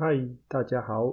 [0.00, 0.14] 嗨，
[0.46, 1.12] 大家好，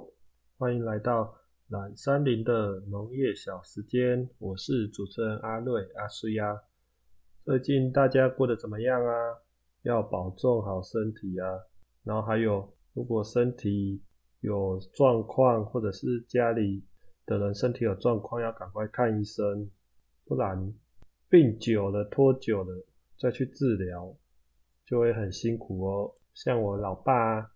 [0.58, 1.34] 欢迎来到
[1.70, 4.30] 懒山林的农业小时间。
[4.38, 6.62] 我是主持人阿瑞阿苏呀。
[7.44, 9.12] 最近大家过得怎么样啊？
[9.82, 11.48] 要保重好身体啊。
[12.04, 14.00] 然后还有，如果身体
[14.38, 16.84] 有状况，或者是家里
[17.26, 19.68] 的人身体有状况，要赶快看医生，
[20.24, 20.72] 不然
[21.28, 22.86] 病久了、拖久了
[23.18, 24.16] 再去治疗，
[24.84, 26.14] 就会很辛苦哦。
[26.34, 27.55] 像我老爸。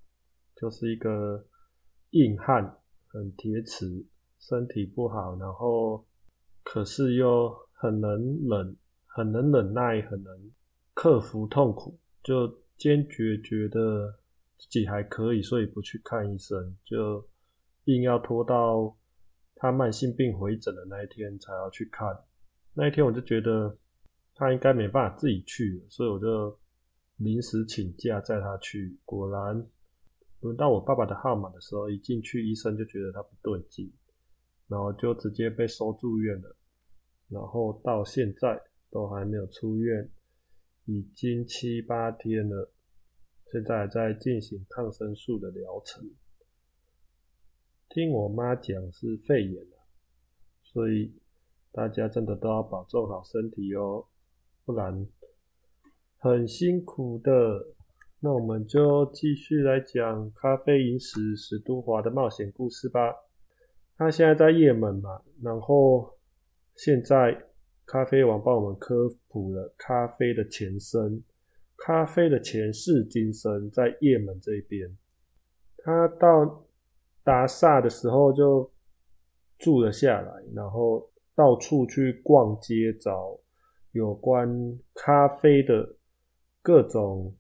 [0.61, 1.43] 就是一个
[2.11, 2.63] 硬汉，
[3.09, 4.05] 很铁齿，
[4.39, 6.05] 身体不好，然后
[6.63, 8.11] 可是又很能
[8.47, 10.51] 忍，很能忍耐，很能
[10.93, 12.47] 克服痛苦，就
[12.77, 14.15] 坚决觉得
[14.59, 17.27] 自己还可以，所以不去看医生，就
[17.85, 18.95] 硬要拖到
[19.55, 22.07] 他慢性病回诊的那一天才要去看。
[22.75, 23.75] 那一天我就觉得
[24.35, 26.59] 他应该没办法自己去，所以我就
[27.17, 29.67] 临时请假载他去，果然。
[30.41, 33.93] 轮到我爸爸的号码的时候，一进去医生就觉得他不对劲，
[34.69, 36.57] 然后就直接被收住院了，
[37.29, 38.59] 然后到现在
[38.91, 40.11] 都还没有出院，
[40.87, 42.73] 已经七八天了，
[43.53, 46.11] 现在还在进行抗生素的疗程。
[47.91, 49.77] 听我妈讲是肺炎了，
[50.63, 51.15] 所以
[51.71, 54.07] 大家真的都要保重好身体哦，
[54.65, 55.07] 不然
[56.17, 57.75] 很辛苦的。
[58.23, 63.15] 那我们就继续来讲咖啡饮史史都华的冒险故事吧。
[63.97, 66.19] 他现在在也门嘛，然后
[66.77, 67.47] 现在
[67.87, 71.25] 咖啡王帮我们科普了咖啡的前身，
[71.79, 74.95] 咖啡的前世今生在也门这边。
[75.79, 76.67] 他到
[77.25, 78.71] 达萨的时候就
[79.59, 83.39] 住了下来，然后到处去逛街找
[83.93, 85.97] 有关咖啡的
[86.61, 87.35] 各种。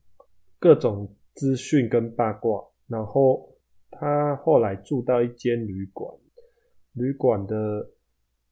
[0.60, 3.50] 各种资讯跟八卦，然后
[3.90, 6.14] 他后来住到一间旅馆，
[6.92, 7.90] 旅馆的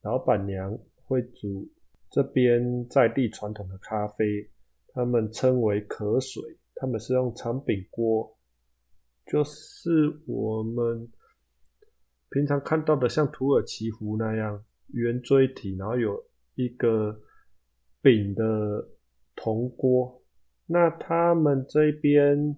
[0.01, 1.69] 老板娘会煮
[2.09, 4.49] 这边在地传统的咖啡，
[4.87, 6.41] 他们称为可水，
[6.73, 8.35] 他们是用长柄锅，
[9.27, 9.91] 就是
[10.25, 11.07] 我们
[12.31, 17.21] 平常看到的像土耳其壶那样圆锥体，然后有一个
[18.01, 18.89] 柄的
[19.35, 20.18] 铜锅。
[20.71, 22.55] 那他们这边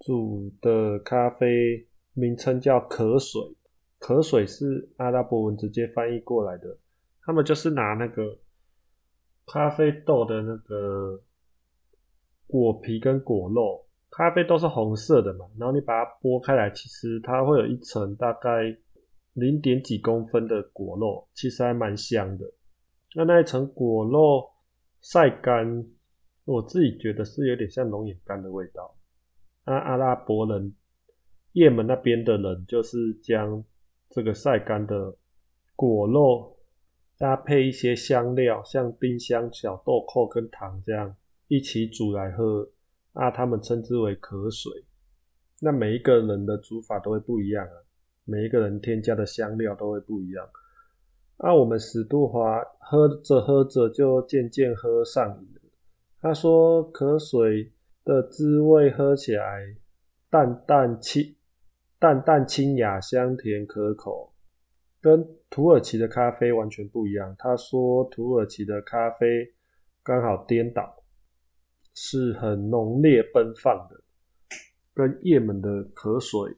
[0.00, 3.40] 煮的咖啡名称叫可水，
[4.00, 6.76] 可水是阿拉伯文直接翻译过来的。
[7.22, 8.36] 他们就是拿那个
[9.46, 11.22] 咖啡豆的那个
[12.48, 18.76] 果皮跟果肉，咖啡豆是红色的嘛，然后你把它剥开来，其实它会有一层大概
[19.34, 22.44] 零点几公分的果肉，其实还蛮香的。
[23.14, 24.50] 那那一层果肉
[25.00, 25.86] 晒干。
[26.44, 28.96] 我自己觉得是有点像龙眼干的味道。
[29.66, 30.74] 那阿拉伯人、
[31.52, 33.64] 也门那边的人，就是将
[34.08, 35.16] 这个晒干的
[35.76, 36.56] 果肉
[37.18, 41.14] 搭配一些香料，像丁香、小豆蔻跟糖这样
[41.48, 42.70] 一起煮来喝。
[43.12, 44.72] 啊，他们称之为可水。
[45.60, 47.74] 那每一个人的煮法都会不一样啊，
[48.24, 50.48] 每一个人添加的香料都会不一样。
[51.38, 55.59] 啊，我们史杜华喝着喝着就渐渐喝上瘾了。
[56.20, 57.72] 他说：“可水
[58.04, 59.74] 的滋味喝起来
[60.28, 61.34] 淡淡清、
[61.98, 64.34] 淡淡清雅、香甜可口，
[65.00, 69.54] 跟土耳其的咖啡完全不一样。”他说：“土耳其的咖啡
[70.02, 71.02] 刚好颠倒，
[71.94, 74.02] 是很浓烈奔放的，
[74.92, 76.54] 跟也门的可水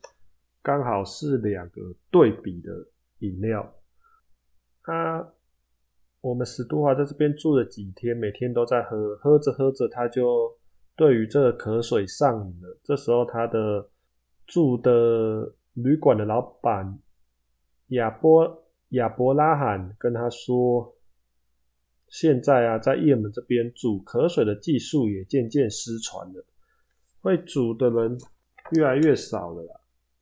[0.61, 1.81] 刚好是两个
[2.11, 2.73] 对比的
[3.21, 3.73] 饮料。”
[4.83, 5.35] 他。
[6.23, 10.57] 我们史都华在这边住了几天，每天都在喝，喝着喝着，他就
[10.95, 12.79] 对于这个渴水上瘾了。
[12.85, 13.91] 这时候，他的
[14.47, 16.97] 住的旅馆的老板
[17.89, 20.95] 亚波亚伯拉罕跟他说
[22.07, 26.45] ：“现在啊，在叶门这边煮渴水的技术也渐渐失传了，
[27.21, 28.17] 会煮的人
[28.77, 29.81] 越来越少了啦，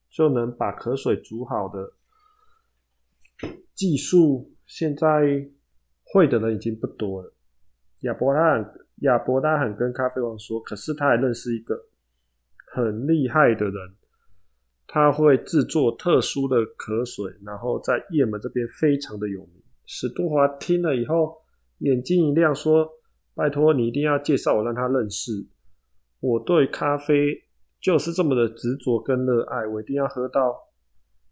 [0.08, 1.92] 就能把渴水煮好的
[3.74, 5.46] 技术现在。”
[6.12, 7.32] 会的人已经不多了。
[8.00, 11.78] 亚伯拉罕亚伯拉罕跟咖啡王说：“可是他还认识一个
[12.72, 13.94] 很厉害的人，
[14.86, 21.36] 他会制作特殊的可水，然后在也门这边非常的有名。”史都华听了以后，
[21.78, 22.88] 眼睛一亮，说
[23.34, 25.46] ：“拜托你一定要介绍我，让他认识。
[26.20, 27.44] 我对咖啡
[27.80, 30.56] 就是这么的执着跟热爱，我一定要喝到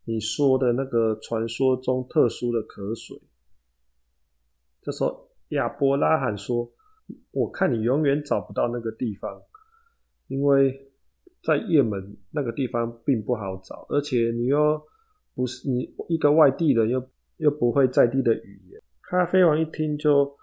[0.04, 3.20] 你说的那个传说中特殊的可水。”
[4.88, 6.66] 这时候，亚伯拉罕说
[7.32, 9.38] ：“我看你永远找不到那个地方，
[10.28, 10.90] 因为
[11.42, 14.82] 在也门那个地方并不好找，而且你又
[15.34, 17.06] 不是你一个外地人，又
[17.36, 18.80] 又不会在地的语言。
[19.02, 20.34] 咖啡王一听就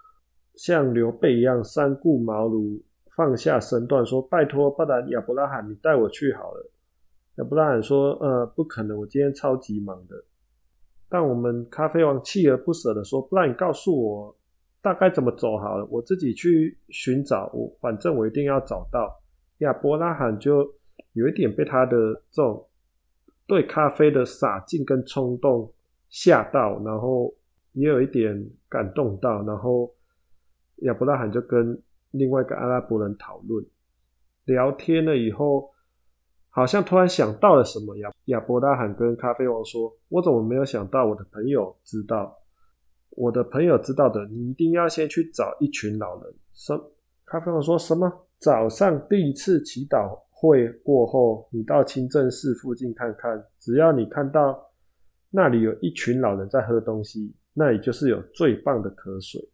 [0.54, 2.80] 像刘备一样三顾茅庐，
[3.16, 6.70] 放下身段说：“拜托，不然亚伯拉罕，你带我去好了。”
[7.38, 10.14] 亚伯拉罕说：“呃，不可能，我今天超级忙的。”
[11.08, 14.36] 但我们咖啡王锲而不舍的说：“不然你告诉我
[14.82, 17.50] 大概怎么走好了，我自己去寻找。
[17.54, 19.08] 我反正我一定要找到。”
[19.58, 20.68] 亚伯拉罕就
[21.12, 21.96] 有一点被他的
[22.30, 22.66] 这种
[23.46, 25.72] 对咖啡的洒劲跟冲动
[26.10, 27.32] 吓到，然后
[27.72, 29.94] 也有一点感动到，然后
[30.78, 31.80] 亚伯拉罕就跟
[32.10, 33.64] 另外一个阿拉伯人讨论
[34.44, 35.70] 聊天了以后。
[36.56, 42.34] 好像突然想到了什么，亚亚伯拉罕跟咖啡王说：“我怎么没有想到我的朋友知道？
[43.10, 46.74] 我的朋友知道的，你一定要先去找一群老人。”什？
[47.26, 48.10] 咖啡王说什么？
[48.38, 54.58] 早上第一次祈祷会过后，你到清真寺附近看看，只要你看到
[55.28, 59.46] 那里有一群老人在喝东西，那里就是有最棒的渴水。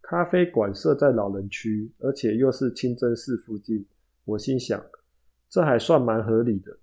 [0.00, 3.84] 咖啡馆设在老人区，而且又是清真寺附近，
[4.24, 4.82] 我心想。
[5.48, 6.76] 这还算蛮合理的，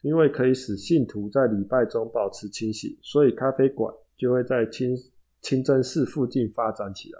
[0.00, 4.96] 因为可以使信徒在礼拜中保持清醒，所以咖啡馆就会在清
[5.40, 7.18] 清真寺附近发展起来。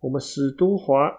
[0.00, 1.12] 我们史都华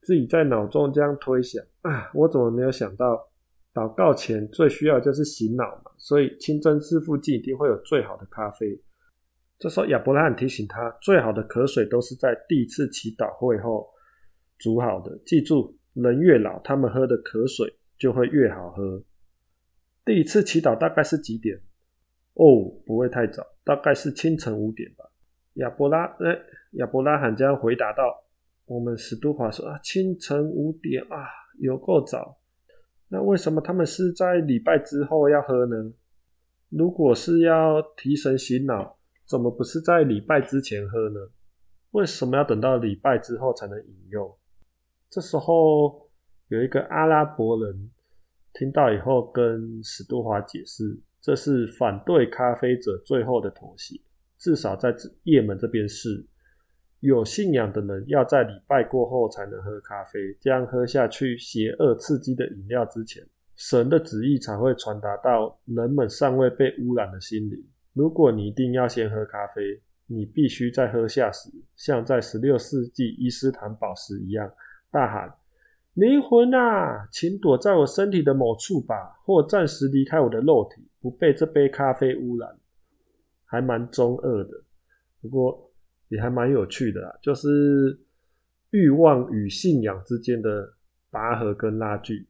[0.00, 3.28] 自己在脑中这样推想啊，我怎么没有想到，
[3.74, 8.80] 祷告前最需要就是醒脑嘛，所以清真寺附近一定会有最好的咖啡。
[9.58, 13.88] 这时候亚伯拉罕提醒他，最好的渴水都是在第一次祈祷会后
[14.58, 15.18] 煮好的。
[15.26, 17.74] 记住，人越老，他们喝的渴水。
[17.98, 19.02] 就会越好喝。
[20.04, 21.56] 第一次祈祷大概是几点？
[22.34, 25.04] 哦，不会太早，大概是清晨五点吧。
[25.54, 26.36] 亚伯拉，哎，
[26.72, 28.24] 亚伯拉罕这样回答道
[28.66, 31.24] ：“我们史都华说啊，清晨五点啊，
[31.60, 32.36] 有够早。
[33.08, 35.92] 那为什么他们是在礼拜之后要喝呢？
[36.68, 41.20] 如果是要提神醒脑，怎么不是在礼拜之前喝呢？
[41.92, 44.36] 为什么要等到礼拜之后才能饮用？
[45.08, 46.02] 这时候。”
[46.48, 47.90] 有一个阿拉伯人
[48.52, 53.98] 听到以后，跟史都华解释，这是反对咖啡者最后的妥协。
[54.38, 56.26] 至少在也门这边是，
[57.00, 63.26] 有信仰的人要在礼拜过后才能喝咖啡，这样喝下去邪恶刺激的饮料之前，
[63.56, 67.64] 神的旨意才会传达到人们尚未被污染的心灵。
[67.94, 69.62] 如果你一定要先喝咖啡，
[70.06, 74.52] 你必须在喝下时，像在十六世纪伊斯坦堡时一样，
[74.90, 75.34] 大喊。
[75.94, 78.94] 灵魂啊，请躲在我身体的某处吧，
[79.24, 82.56] 或暂时离开我的肉体，不被这杯咖啡污染。
[83.46, 84.50] 还蛮中二的，
[85.22, 85.70] 不过
[86.08, 87.96] 也还蛮有趣的啦，就是
[88.70, 90.74] 欲望与信仰之间的
[91.08, 92.26] 拔河跟拉锯。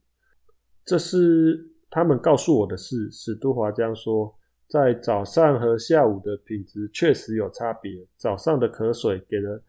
[0.85, 3.11] 这是他们告诉我的事。
[3.11, 4.37] 史都华江说，
[4.69, 8.07] 在早上和下午的品质确实有差别。
[8.19, 9.63] 早上的渴水给人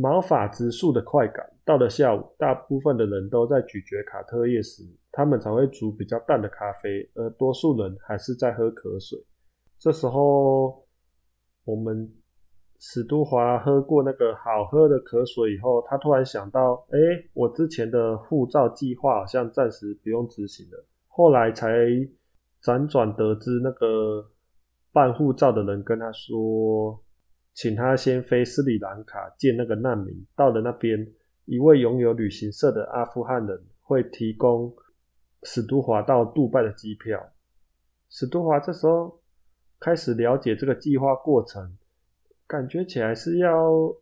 [0.00, 1.44] 毛发直竖的快感。
[1.64, 9.18] 到了下午，大部分的人都在咀嚼卡特叶时，他们才会煮比较淡的咖啡，而多数人还是在喝可水。
[9.78, 10.86] 这时候，
[11.64, 12.10] 我们
[12.78, 16.98] 史都华喝过那个好喝的可水以后，他突然想到：哎，
[17.34, 20.86] 我之前的护照计划好像暂时不用执行了。
[21.08, 21.68] 后来才
[22.62, 24.30] 辗转得知，那个
[24.92, 26.98] 办护照的人跟他说，
[27.58, 31.04] 请他先飞斯里兰卡见那个难民，到了那边。
[31.44, 34.72] 一位拥有旅行社的阿富汗人会提供
[35.42, 37.32] 史都华到杜拜的机票。
[38.10, 39.20] 史都华这时候
[39.80, 41.76] 开始了解这个计划过程，
[42.46, 43.92] 感觉起来是要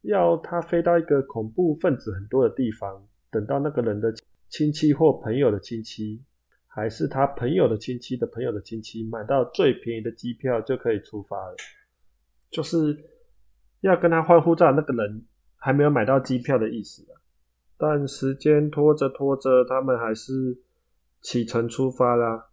[0.00, 4.10] 要他飞到一个恐怖分子很多的地方，等到那个人的
[4.48, 6.24] 亲戚或朋友的亲戚，
[6.66, 11.56] 还是他朋友的亲戚的朋友的亲戚，买到最便宜的机票就可以出发了。
[12.50, 12.96] 就是
[13.80, 15.24] 要跟他换护照那个人。
[15.58, 17.18] 还没有买到机票的意思啊！
[17.76, 20.56] 但时间拖着拖着，他们还是
[21.22, 22.50] 启程出发啦。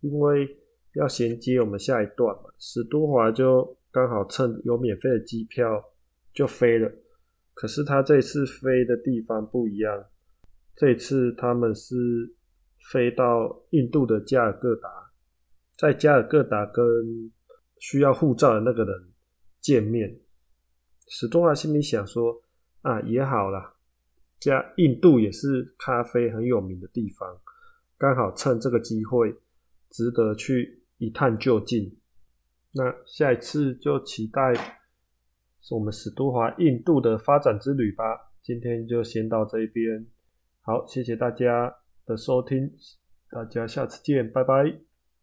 [0.00, 0.48] 因为
[0.94, 5.84] 要衔接我们下一段嘛，史都华就刚好趁有免费的机票
[6.32, 6.90] 就飞了。
[7.54, 10.04] 可是他这次飞的地方不一样，
[10.74, 11.94] 这次他们是
[12.90, 14.88] 飞到印度的加尔各答，
[15.78, 16.84] 在加尔各答跟
[17.78, 19.08] 需要护照的那个人
[19.66, 20.20] 见面。
[21.08, 22.42] 史都华心里想说。
[22.82, 23.74] 啊，也好啦，
[24.38, 27.40] 加印度也是咖啡很有名的地方，
[27.98, 29.34] 刚好趁这个机会，
[29.90, 31.98] 值得去一探究竟。
[32.70, 34.54] 那下一次就期待
[35.72, 38.04] 我们史都华印度的发展之旅吧。
[38.40, 40.06] 今天就先到这边，
[40.60, 42.70] 好，谢谢大家的收听，
[43.28, 44.95] 大家下次见，拜拜。